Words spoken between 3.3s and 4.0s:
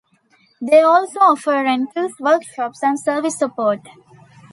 support.